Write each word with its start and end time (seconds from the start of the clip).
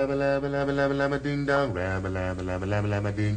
Rabba 0.00 0.14
labba 0.16 0.48
labba 0.48 0.72
labba 0.72 0.94
labba 0.96 1.22
ding 1.22 1.44
dong. 1.44 1.74
Rabba 1.74 2.08
labba 2.08 2.40
labba 2.40 2.64
labba 2.64 2.88
labba 2.88 3.12
ding. 3.14 3.36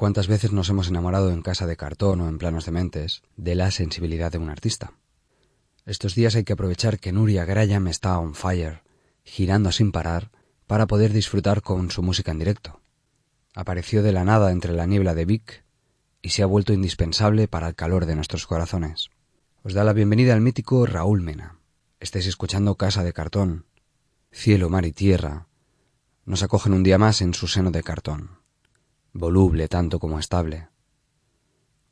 ¿Cuántas 0.00 0.28
veces 0.28 0.52
nos 0.52 0.70
hemos 0.70 0.88
enamorado 0.88 1.30
en 1.30 1.42
casa 1.42 1.66
de 1.66 1.76
cartón 1.76 2.22
o 2.22 2.28
en 2.30 2.38
planos 2.38 2.64
de 2.64 2.72
mentes 2.72 3.20
de 3.36 3.54
la 3.54 3.70
sensibilidad 3.70 4.32
de 4.32 4.38
un 4.38 4.48
artista? 4.48 4.94
Estos 5.84 6.14
días 6.14 6.34
hay 6.36 6.44
que 6.44 6.54
aprovechar 6.54 6.98
que 6.98 7.12
Nuria 7.12 7.44
Graham 7.44 7.86
está 7.86 8.18
on 8.18 8.34
fire, 8.34 8.80
girando 9.24 9.70
sin 9.72 9.92
parar, 9.92 10.30
para 10.66 10.86
poder 10.86 11.12
disfrutar 11.12 11.60
con 11.60 11.90
su 11.90 12.02
música 12.02 12.30
en 12.30 12.38
directo. 12.38 12.80
Apareció 13.54 14.02
de 14.02 14.12
la 14.12 14.24
nada 14.24 14.52
entre 14.52 14.72
la 14.72 14.86
niebla 14.86 15.14
de 15.14 15.26
Vic 15.26 15.64
y 16.22 16.30
se 16.30 16.42
ha 16.42 16.46
vuelto 16.46 16.72
indispensable 16.72 17.46
para 17.46 17.68
el 17.68 17.74
calor 17.74 18.06
de 18.06 18.16
nuestros 18.16 18.46
corazones. 18.46 19.10
Os 19.62 19.74
da 19.74 19.84
la 19.84 19.92
bienvenida 19.92 20.32
al 20.32 20.40
mítico 20.40 20.86
Raúl 20.86 21.20
Mena. 21.20 21.58
Estáis 22.00 22.26
escuchando 22.26 22.76
Casa 22.76 23.04
de 23.04 23.12
Cartón. 23.12 23.66
Cielo, 24.32 24.70
mar 24.70 24.86
y 24.86 24.92
tierra 24.92 25.48
nos 26.24 26.42
acogen 26.42 26.72
un 26.72 26.84
día 26.84 26.96
más 26.96 27.20
en 27.20 27.34
su 27.34 27.48
seno 27.48 27.70
de 27.70 27.82
cartón 27.82 28.39
voluble 29.12 29.68
tanto 29.68 29.98
como 29.98 30.18
estable. 30.18 30.68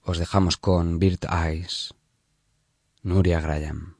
Os 0.02 0.18
dejamos 0.18 0.56
con 0.56 0.98
Bird 0.98 1.26
Eyes, 1.30 1.94
Nuria 3.02 3.40
Graham. 3.40 3.98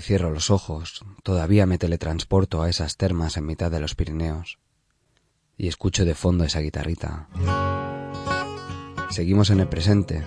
Cierro 0.00 0.30
los 0.30 0.50
ojos, 0.50 1.04
todavía 1.22 1.66
me 1.66 1.78
teletransporto 1.78 2.62
a 2.62 2.68
esas 2.68 2.96
termas 2.96 3.36
en 3.36 3.46
mitad 3.46 3.70
de 3.70 3.80
los 3.80 3.94
Pirineos 3.94 4.58
y 5.56 5.68
escucho 5.68 6.04
de 6.04 6.14
fondo 6.14 6.44
esa 6.44 6.60
guitarrita. 6.60 7.28
Seguimos 9.10 9.50
en 9.50 9.60
el 9.60 9.68
presente. 9.68 10.22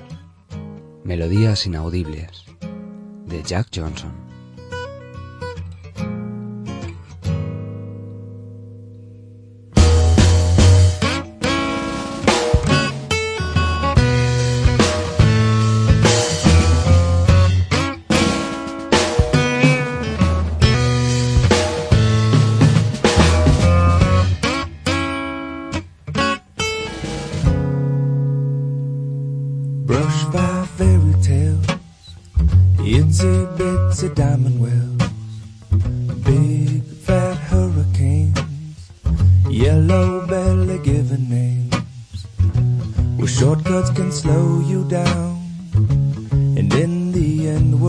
Melodías 1.04 1.66
inaudibles 1.66 2.46
de 3.26 3.44
Jack 3.44 3.70
Johnson. 3.74 4.23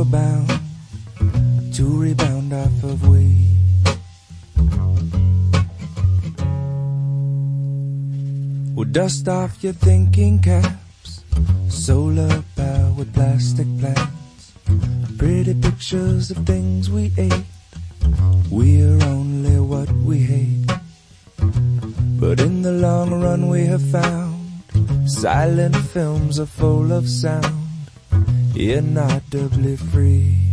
We're 0.05 0.11
bound 0.11 1.75
to 1.75 1.85
rebound 1.85 2.53
off 2.53 2.85
of 2.85 3.09
weight. 3.09 3.35
We'll 8.75 8.89
dust 8.91 9.29
off 9.29 9.63
your 9.63 9.73
thinking 9.73 10.41
caps, 10.41 11.25
solar 11.69 12.43
powered 12.57 13.13
plastic 13.15 13.67
plants, 13.79 14.53
pretty 15.19 15.55
pictures 15.55 16.31
of 16.31 16.39
things 16.39 16.91
we 16.91 17.13
ate. 17.17 17.45
We're 18.51 19.03
only 19.05 19.61
what 19.61 19.91
we 19.91 20.19
hate. 20.21 20.71
But 22.21 22.41
in 22.41 22.63
the 22.63 22.73
long 22.73 23.23
run, 23.23 23.49
we 23.49 23.67
have 23.67 23.83
found 23.91 24.35
silent 25.07 25.77
films 25.77 26.39
are 26.39 26.47
full 26.47 26.93
of 26.93 27.09
sound, 27.09 27.64
you're 28.55 28.83
not 28.83 29.29
doubly 29.31 29.77
free. 29.77 30.44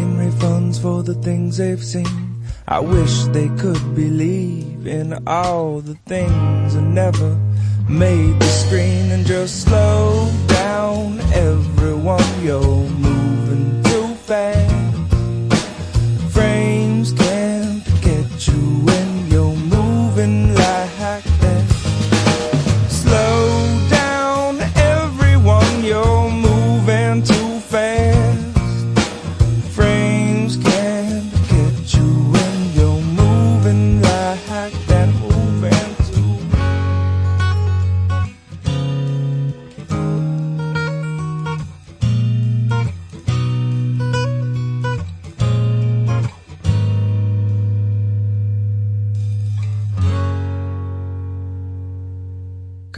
Refunds 0.00 0.80
for 0.80 1.02
the 1.02 1.14
things 1.14 1.56
they've 1.58 1.82
seen. 1.84 2.42
I 2.66 2.80
wish 2.80 3.24
they 3.24 3.48
could 3.60 3.94
believe 3.94 4.86
in 4.86 5.26
all 5.26 5.80
the 5.80 5.94
things 6.06 6.74
that 6.74 6.82
never 6.82 7.38
made 7.88 8.38
the 8.40 8.46
screen 8.46 9.10
and 9.10 9.26
just 9.26 9.62
slow 9.62 10.30
down, 10.46 11.20
everyone. 11.32 12.24
You're 12.42 12.60
moving 12.60 13.13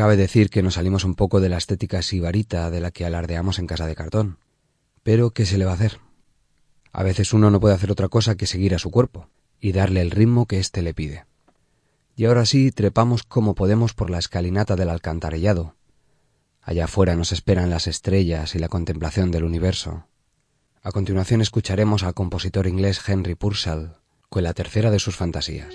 Cabe 0.06 0.16
decir 0.16 0.50
que 0.50 0.62
nos 0.62 0.74
salimos 0.74 1.02
un 1.02 1.16
poco 1.16 1.40
de 1.40 1.48
la 1.48 1.56
estética 1.56 2.00
sibarita 2.00 2.70
de 2.70 2.80
la 2.80 2.92
que 2.92 3.04
alardeamos 3.04 3.58
en 3.58 3.66
casa 3.66 3.88
de 3.88 3.96
cartón. 3.96 4.38
Pero, 5.02 5.32
¿qué 5.32 5.44
se 5.46 5.58
le 5.58 5.64
va 5.64 5.72
a 5.72 5.74
hacer? 5.74 5.98
A 6.92 7.02
veces 7.02 7.32
uno 7.32 7.50
no 7.50 7.58
puede 7.58 7.74
hacer 7.74 7.90
otra 7.90 8.06
cosa 8.06 8.36
que 8.36 8.46
seguir 8.46 8.72
a 8.72 8.78
su 8.78 8.92
cuerpo 8.92 9.28
y 9.58 9.72
darle 9.72 10.02
el 10.02 10.12
ritmo 10.12 10.46
que 10.46 10.60
éste 10.60 10.82
le 10.82 10.94
pide. 10.94 11.26
Y 12.14 12.26
ahora 12.26 12.46
sí, 12.46 12.70
trepamos 12.70 13.24
como 13.24 13.56
podemos 13.56 13.94
por 13.94 14.08
la 14.08 14.20
escalinata 14.20 14.76
del 14.76 14.90
alcantarillado. 14.90 15.74
Allá 16.62 16.84
afuera 16.84 17.16
nos 17.16 17.32
esperan 17.32 17.68
las 17.68 17.88
estrellas 17.88 18.54
y 18.54 18.60
la 18.60 18.68
contemplación 18.68 19.32
del 19.32 19.42
universo. 19.42 20.06
A 20.84 20.92
continuación 20.92 21.40
escucharemos 21.40 22.04
al 22.04 22.14
compositor 22.14 22.68
inglés 22.68 23.00
Henry 23.08 23.34
Purcell 23.34 23.96
con 24.28 24.44
la 24.44 24.54
tercera 24.54 24.92
de 24.92 25.00
sus 25.00 25.16
fantasías. 25.16 25.74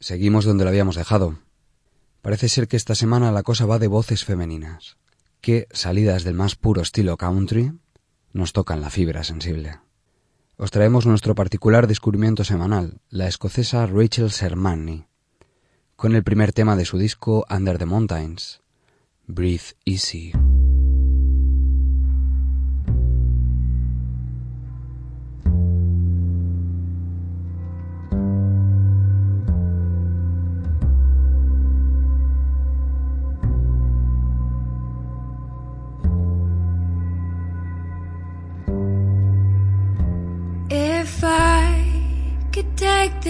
Seguimos 0.00 0.44
donde 0.44 0.64
lo 0.64 0.70
habíamos 0.70 0.96
dejado. 0.96 1.38
Parece 2.22 2.48
ser 2.48 2.68
que 2.68 2.76
esta 2.76 2.94
semana 2.94 3.32
la 3.32 3.42
cosa 3.42 3.66
va 3.66 3.78
de 3.78 3.88
voces 3.88 4.24
femeninas, 4.24 4.96
que, 5.40 5.66
salidas 5.72 6.24
del 6.24 6.34
más 6.34 6.56
puro 6.56 6.82
estilo 6.82 7.16
country, 7.16 7.72
nos 8.32 8.52
tocan 8.52 8.80
la 8.80 8.90
fibra 8.90 9.24
sensible. 9.24 9.80
Os 10.56 10.70
traemos 10.70 11.06
nuestro 11.06 11.34
particular 11.34 11.86
descubrimiento 11.86 12.44
semanal, 12.44 13.00
la 13.10 13.28
escocesa 13.28 13.86
Rachel 13.86 14.30
Sermani, 14.30 15.06
con 15.96 16.14
el 16.14 16.22
primer 16.22 16.52
tema 16.52 16.76
de 16.76 16.84
su 16.84 16.98
disco 16.98 17.44
Under 17.50 17.78
the 17.78 17.86
Mountains, 17.86 18.60
Breathe 19.26 19.74
Easy. 19.84 20.32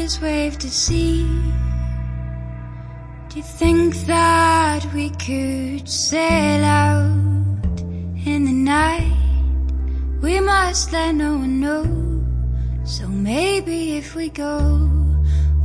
This 0.09 0.23
wave 0.23 0.59
to 0.59 0.71
sea? 0.71 1.29
Do 3.29 3.37
you 3.37 3.43
think 3.43 3.95
that 4.07 4.83
we 4.95 5.11
could 5.11 5.87
sail 5.87 6.65
out 6.65 7.81
in 8.25 8.47
the 8.47 8.53
night? 8.53 9.13
We 10.23 10.41
must 10.41 10.93
let 10.93 11.15
no 11.15 11.33
one 11.37 11.61
know. 11.61 11.85
So 12.85 13.07
maybe 13.07 13.99
if 13.99 14.15
we 14.15 14.31
go, 14.31 14.89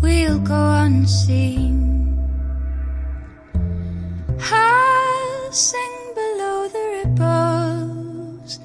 we'll 0.01 0.39
go 0.39 0.61
unseen. 0.87 1.79
I'll 4.51 5.51
sing 5.53 5.95
below 6.15 6.67
the 6.67 6.85
ripples, 6.97 8.59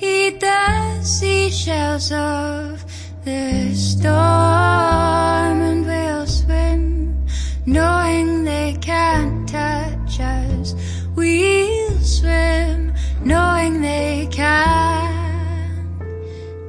eat 0.00 0.38
the 0.38 1.02
seashells 1.02 2.12
of 2.12 2.83
the 3.24 3.74
storm 3.74 4.12
and 4.12 5.86
we'll 5.86 6.26
swim 6.26 7.24
knowing 7.64 8.44
they 8.44 8.76
can't 8.82 9.48
touch 9.48 10.20
us. 10.20 10.74
We'll 11.16 11.98
swim 12.00 12.92
knowing 13.22 13.80
they 13.80 14.28
can't 14.30 16.02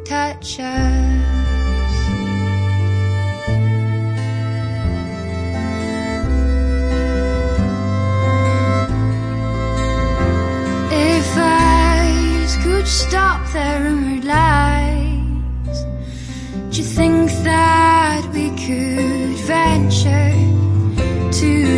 touch 0.05 0.59
us. 0.61 1.25
If 10.93 11.37
I 11.37 12.57
could 12.63 12.87
stop 12.87 13.45
their 13.51 13.83
rumored 13.83 14.23
lies 14.23 14.84
think 16.95 17.29
that 17.43 18.25
we 18.33 18.47
could 18.51 19.35
venture 19.45 20.31
to 21.29 21.74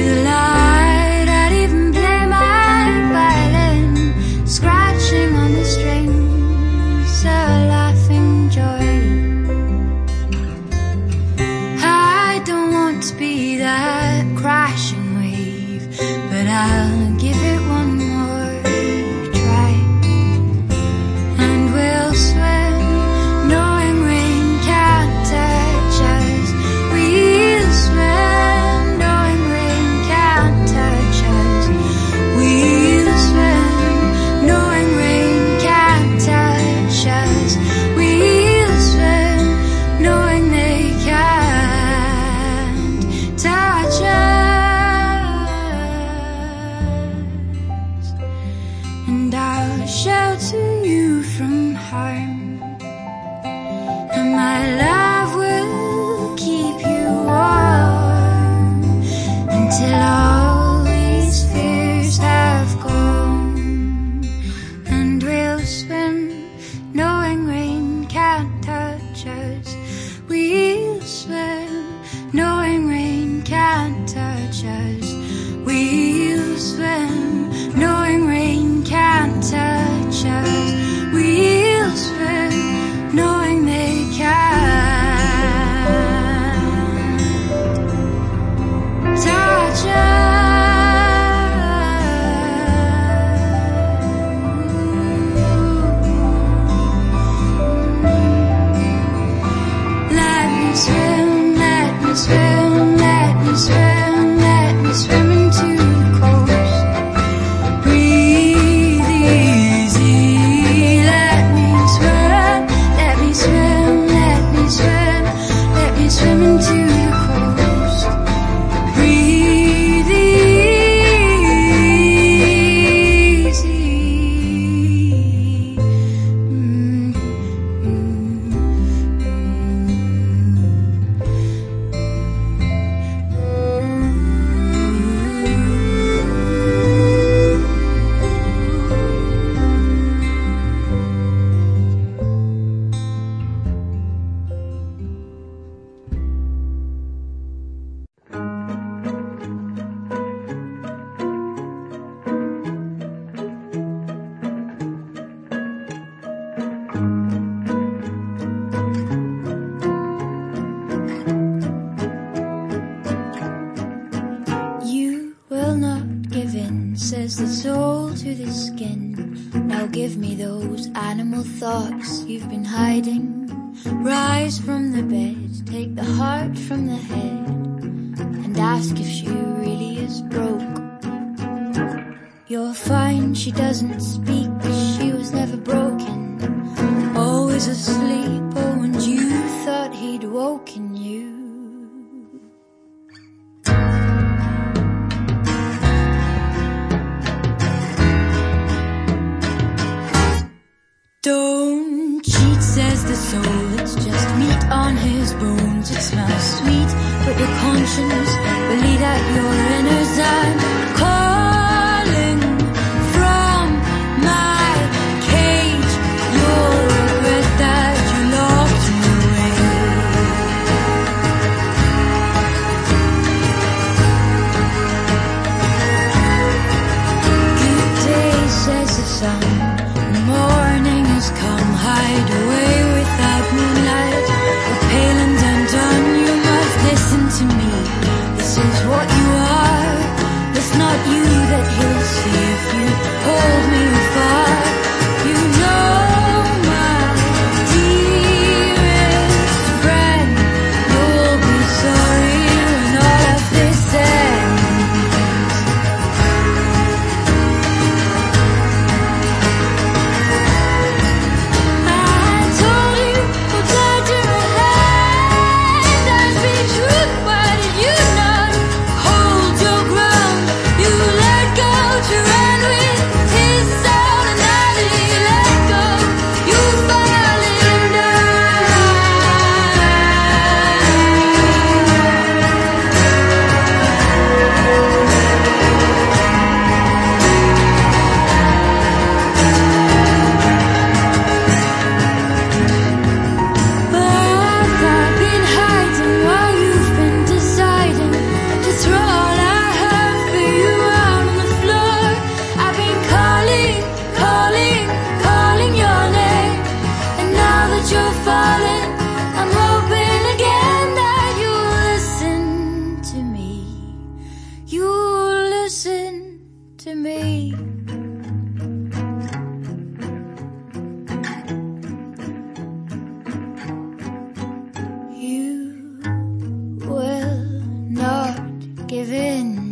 give 328.87 329.11
in. 329.11 329.67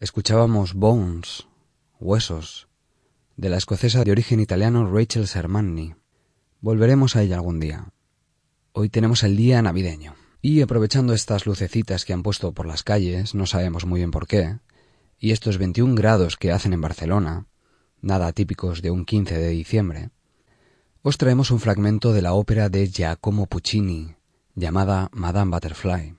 Escuchábamos 0.00 0.74
Bones, 0.74 1.46
Huesos, 2.00 2.68
de 3.36 3.50
la 3.50 3.58
escocesa 3.58 4.02
de 4.02 4.12
origen 4.12 4.40
italiano 4.40 4.90
Rachel 4.90 5.26
Sermanni. 5.26 5.94
Volveremos 6.60 7.16
a 7.16 7.22
ella 7.22 7.36
algún 7.36 7.60
día. 7.60 7.92
Hoy 8.72 8.88
tenemos 8.88 9.22
el 9.22 9.36
día 9.36 9.60
navideño. 9.60 10.14
Y 10.40 10.62
aprovechando 10.62 11.12
estas 11.12 11.44
lucecitas 11.44 12.04
que 12.04 12.12
han 12.12 12.22
puesto 12.22 12.52
por 12.52 12.66
las 12.66 12.82
calles, 12.82 13.34
no 13.34 13.46
sabemos 13.46 13.84
muy 13.84 14.00
bien 14.00 14.10
por 14.10 14.26
qué, 14.26 14.58
y 15.18 15.32
estos 15.32 15.58
21 15.58 15.94
grados 15.94 16.36
que 16.36 16.52
hacen 16.52 16.72
en 16.72 16.80
Barcelona, 16.80 17.46
nada 18.00 18.32
típicos 18.32 18.82
de 18.82 18.90
un 18.90 19.04
15 19.04 19.38
de 19.38 19.48
diciembre, 19.48 20.10
os 21.02 21.18
traemos 21.18 21.50
un 21.50 21.60
fragmento 21.60 22.12
de 22.12 22.22
la 22.22 22.32
ópera 22.32 22.68
de 22.68 22.88
Giacomo 22.88 23.46
Puccini, 23.46 24.16
llamada 24.54 25.08
Madame 25.12 25.52
Butterfly. 25.52 26.16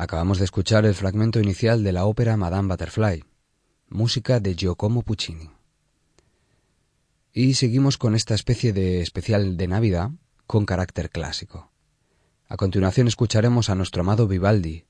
Acabamos 0.00 0.38
de 0.38 0.44
escuchar 0.44 0.86
el 0.86 0.94
fragmento 0.94 1.40
inicial 1.40 1.82
de 1.82 1.90
la 1.90 2.04
ópera 2.04 2.36
Madame 2.36 2.68
Butterfly, 2.68 3.24
música 3.88 4.38
de 4.38 4.54
Giacomo 4.54 5.02
Puccini. 5.02 5.50
Y 7.32 7.54
seguimos 7.54 7.98
con 7.98 8.14
esta 8.14 8.36
especie 8.36 8.72
de 8.72 9.00
especial 9.00 9.56
de 9.56 9.66
Navidad 9.66 10.12
con 10.46 10.66
carácter 10.66 11.10
clásico. 11.10 11.72
A 12.46 12.56
continuación 12.56 13.08
escucharemos 13.08 13.70
a 13.70 13.74
nuestro 13.74 14.02
amado 14.02 14.28
Vivaldi 14.28 14.84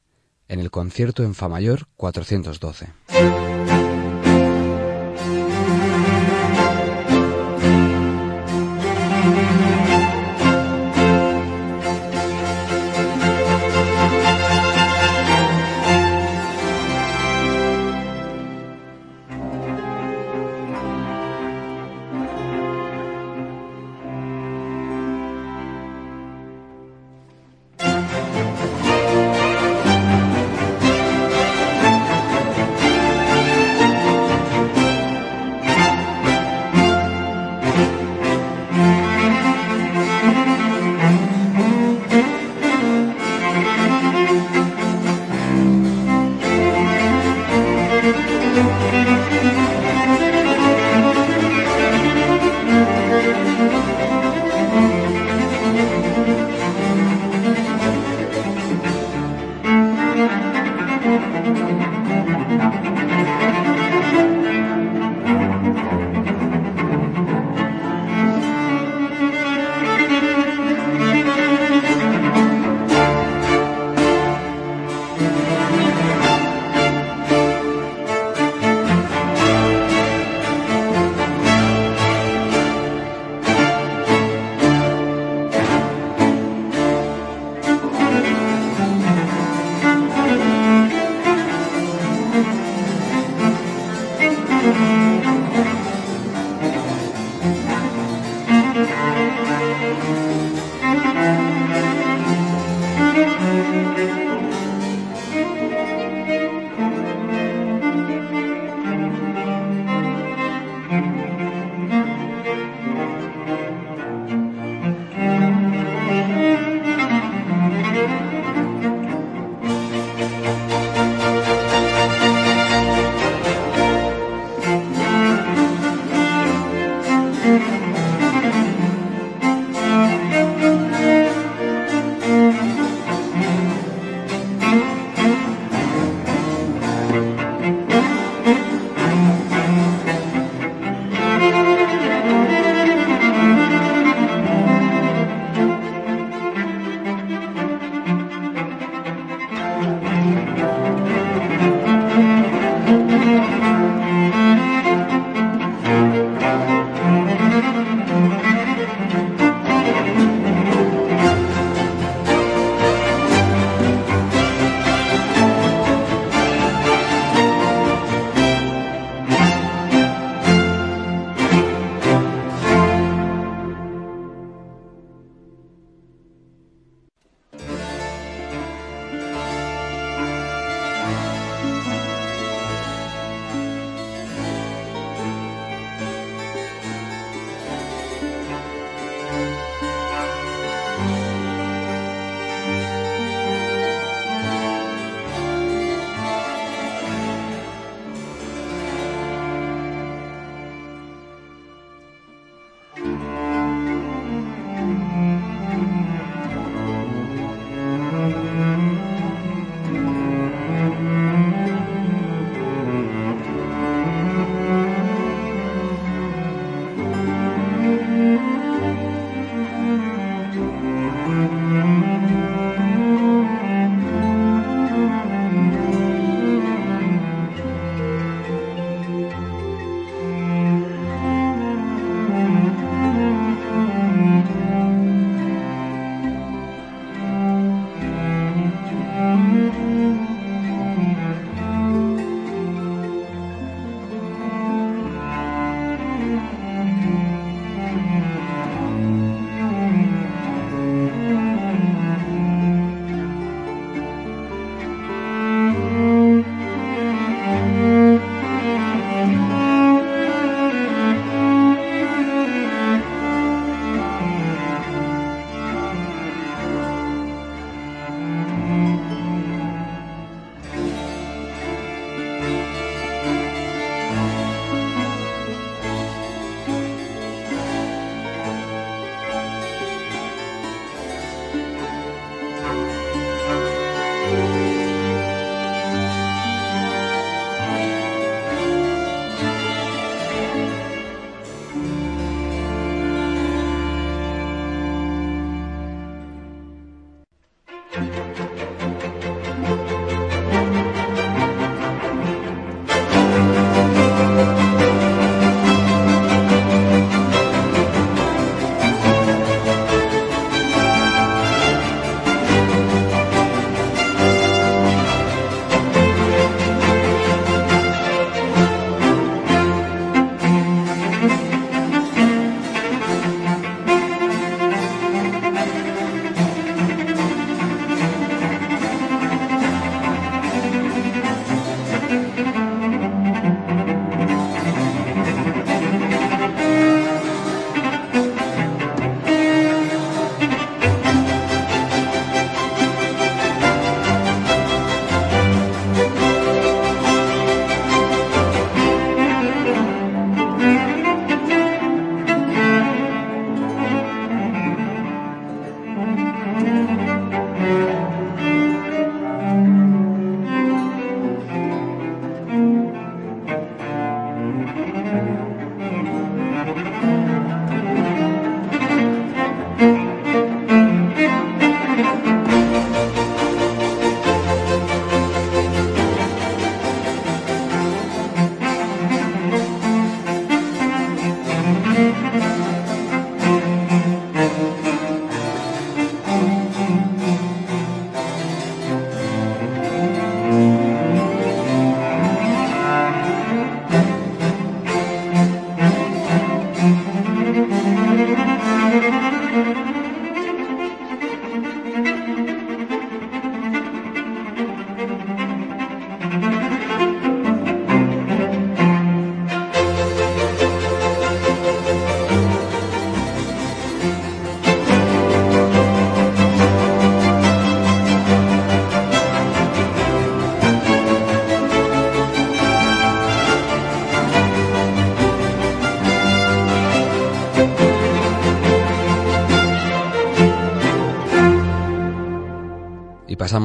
en 0.46 0.60
el 0.60 0.70
concierto 0.70 1.22
en 1.22 1.34
Fa 1.34 1.48
mayor 1.48 1.88
412. 1.96 2.88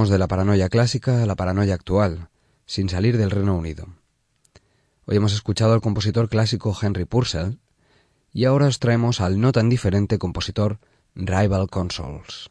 De 0.09 0.17
la 0.17 0.27
paranoia 0.27 0.67
clásica 0.67 1.23
a 1.23 1.25
la 1.25 1.35
paranoia 1.35 1.73
actual, 1.75 2.27
sin 2.65 2.89
salir 2.89 3.17
del 3.17 3.31
Reino 3.31 3.55
Unido. 3.55 3.87
Hoy 5.05 5.15
hemos 5.15 5.33
escuchado 5.33 5.73
al 5.73 5.79
compositor 5.79 6.27
clásico 6.27 6.75
Henry 6.79 7.05
Purcell 7.05 7.57
y 8.33 8.43
ahora 8.43 8.67
os 8.67 8.79
traemos 8.79 9.21
al 9.21 9.39
no 9.39 9.53
tan 9.53 9.69
diferente 9.69 10.19
compositor 10.19 10.79
Rival 11.15 11.69
Consoles. 11.69 12.49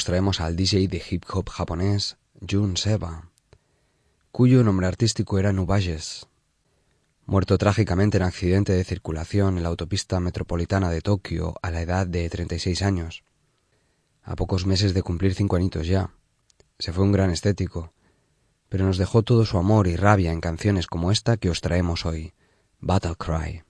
Despedirnos 0.00 0.04
traemos 0.04 0.40
al 0.40 0.56
DJ 0.56 0.88
de 0.88 1.02
hip 1.10 1.24
hop 1.30 1.50
japonés 1.50 2.16
Jun 2.48 2.76
Seba, 2.76 3.28
cuyo 4.32 4.64
nombre 4.64 4.86
artístico 4.86 5.38
era 5.38 5.52
Nubages. 5.52 6.26
Muerto 7.26 7.58
trágicamente 7.58 8.16
en 8.16 8.22
accidente 8.22 8.72
de 8.72 8.84
circulación 8.84 9.56
en 9.56 9.62
la 9.62 9.68
autopista 9.68 10.18
metropolitana 10.18 10.90
de 10.90 11.02
Tokio 11.02 11.54
a 11.62 11.70
la 11.70 11.82
edad 11.82 12.06
de 12.06 12.28
36 12.28 12.82
años. 12.82 13.24
A 14.22 14.36
pocos 14.36 14.64
meses 14.64 14.94
de 14.94 15.02
cumplir 15.02 15.34
cinco 15.34 15.56
añitos 15.56 15.86
ya. 15.86 16.10
Se 16.78 16.92
fue 16.92 17.04
un 17.04 17.12
gran 17.12 17.30
estético, 17.30 17.92
pero 18.68 18.86
nos 18.86 18.96
dejó 18.96 19.22
todo 19.22 19.44
su 19.44 19.58
amor 19.58 19.86
y 19.86 19.96
rabia 19.96 20.32
en 20.32 20.40
canciones 20.40 20.86
como 20.86 21.12
esta 21.12 21.36
que 21.36 21.50
os 21.50 21.60
traemos 21.60 22.06
hoy, 22.06 22.32
Battle 22.80 23.16
Cry. 23.16 23.64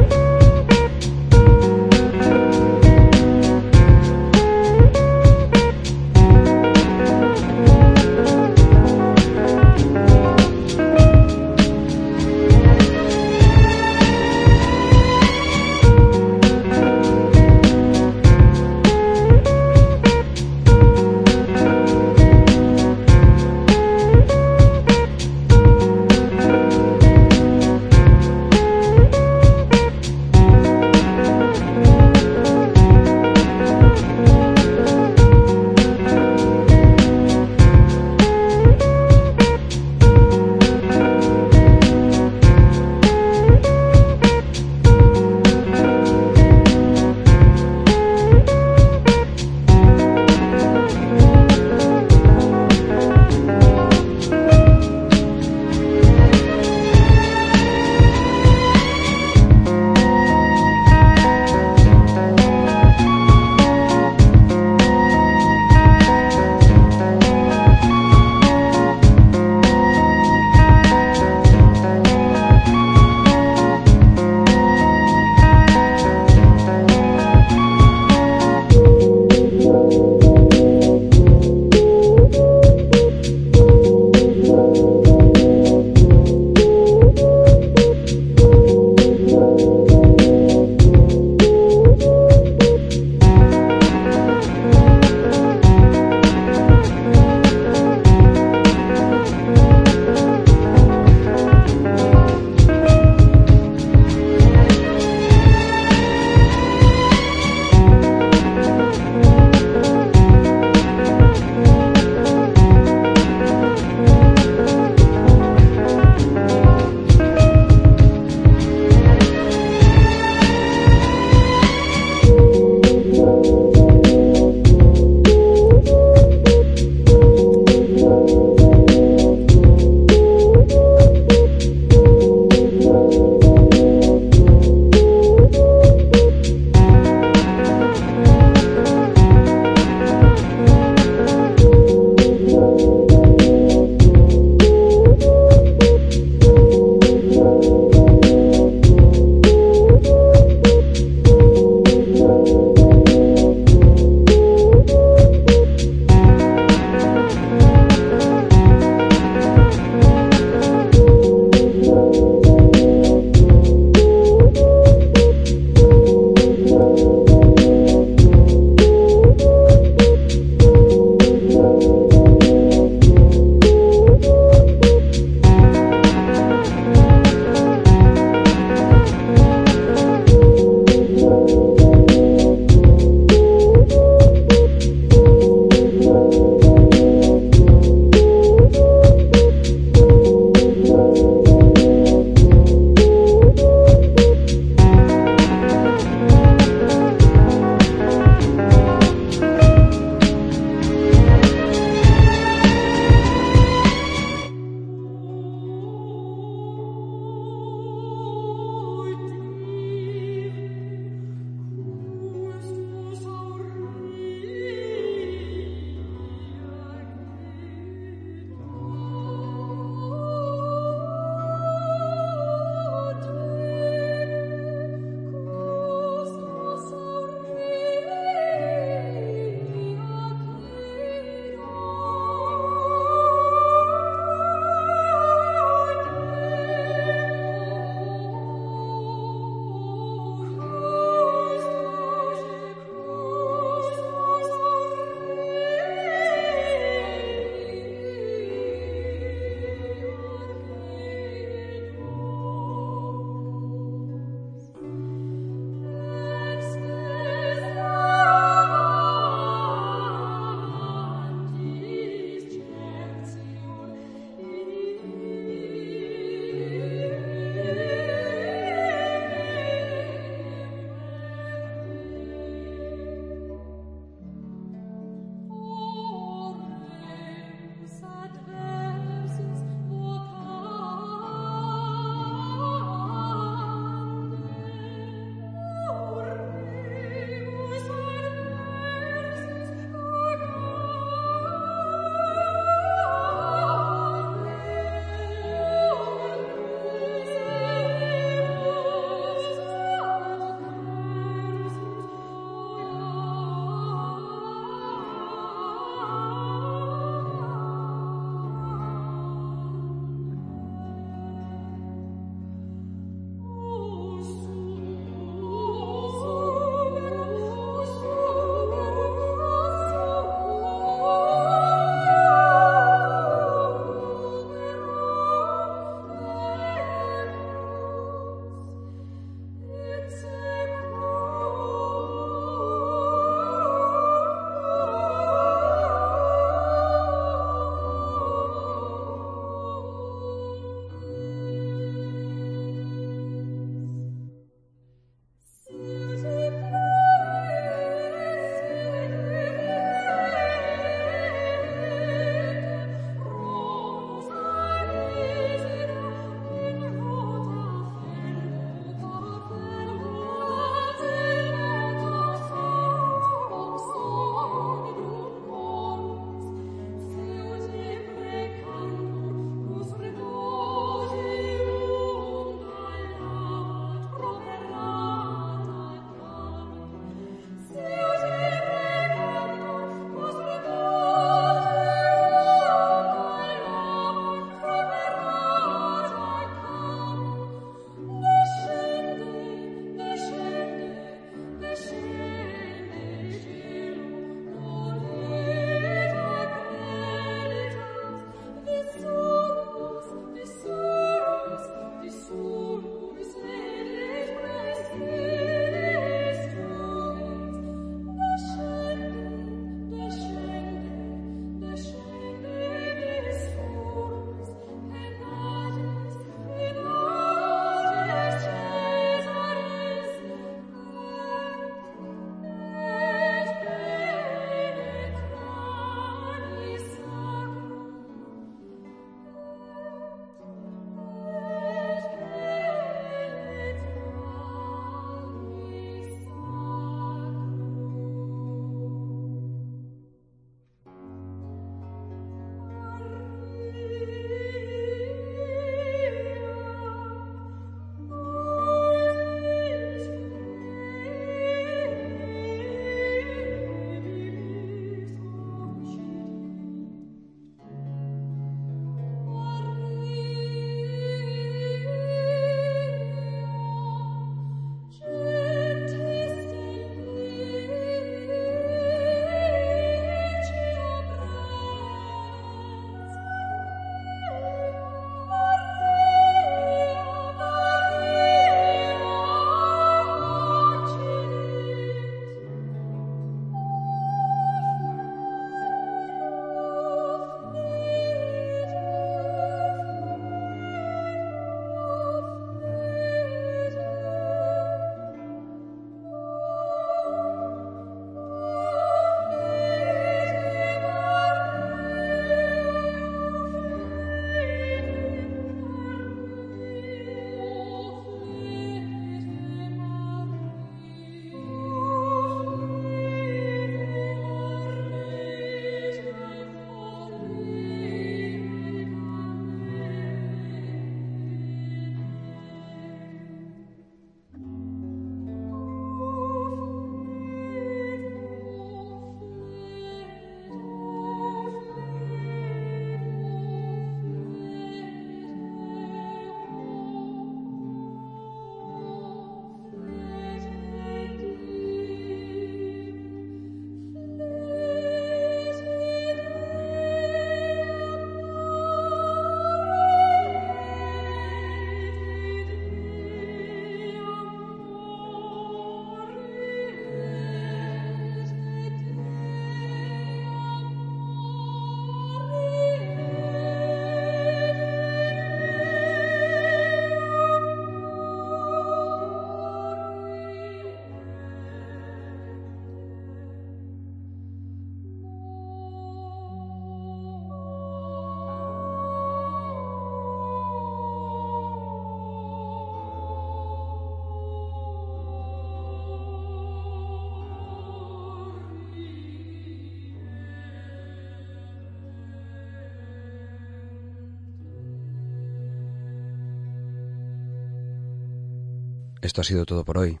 Esto 599.06 599.20
ha 599.20 599.24
sido 599.24 599.44
todo 599.44 599.64
por 599.64 599.78
hoy. 599.78 600.00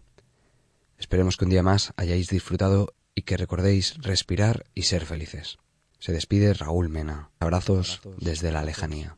Esperemos 0.98 1.36
que 1.36 1.44
un 1.44 1.50
día 1.50 1.62
más 1.62 1.92
hayáis 1.96 2.28
disfrutado 2.28 2.94
y 3.14 3.22
que 3.22 3.36
recordéis 3.36 3.96
respirar 4.00 4.64
y 4.74 4.82
ser 4.82 5.04
felices. 5.04 5.58
Se 5.98 6.12
despide 6.12 6.54
Raúl 6.54 6.88
Mena. 6.88 7.30
Abrazos 7.40 8.00
desde 8.18 8.52
la 8.52 8.62
lejanía. 8.62 9.16